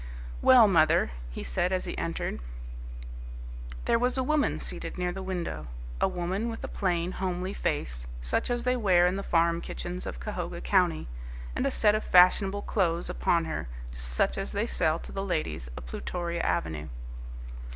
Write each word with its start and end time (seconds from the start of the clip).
"Well, 0.41 0.67
mother," 0.67 1.11
he 1.29 1.43
said 1.43 1.71
as 1.71 1.85
he 1.85 1.95
entered. 1.95 2.39
There 3.85 3.99
was 3.99 4.17
a 4.17 4.23
woman 4.23 4.59
seated 4.59 4.97
near 4.97 5.11
the 5.11 5.21
window, 5.21 5.67
a 6.01 6.07
woman 6.07 6.49
with 6.49 6.63
a 6.63 6.67
plain, 6.67 7.11
homely 7.11 7.53
face 7.53 8.07
such 8.19 8.49
as 8.49 8.63
they 8.63 8.75
wear 8.75 9.05
in 9.05 9.15
the 9.15 9.21
farm 9.21 9.61
kitchens 9.61 10.07
of 10.07 10.19
Cahoga 10.19 10.59
County, 10.59 11.07
and 11.55 11.67
a 11.67 11.69
set 11.69 11.93
of 11.93 12.03
fashionable 12.03 12.63
clothes 12.63 13.11
upon 13.11 13.45
her 13.45 13.67
such 13.93 14.39
as 14.39 14.53
they 14.53 14.65
sell 14.65 14.97
to 14.97 15.11
the 15.11 15.23
ladies 15.23 15.69
of 15.77 15.85
Plutoria 15.85 16.41
Avenue. 16.41 16.87